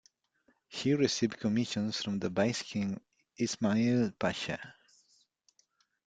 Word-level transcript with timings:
He 0.67 0.95
received 0.95 1.37
commissions 1.39 2.01
from 2.01 2.17
the 2.17 2.29
vice-king 2.31 2.99
Ismail 3.37 4.11
Pasha. 4.17 4.73